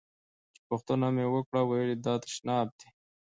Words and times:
چې 0.53 0.59
پوښتنه 0.69 1.07
مې 1.15 1.25
وکړه 1.33 1.61
ویل 1.65 1.89
یې 1.91 1.97
دا 2.05 2.13
تشناب 2.23 2.67
دی. 2.79 2.89